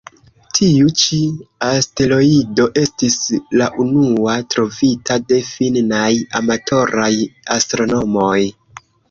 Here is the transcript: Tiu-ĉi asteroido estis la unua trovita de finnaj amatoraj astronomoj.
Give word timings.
Tiu-ĉi 0.59 1.17
asteroido 1.71 2.65
estis 2.83 3.17
la 3.61 3.67
unua 3.83 4.39
trovita 4.55 5.19
de 5.33 5.39
finnaj 5.51 6.09
amatoraj 6.41 7.13
astronomoj. 7.59 8.35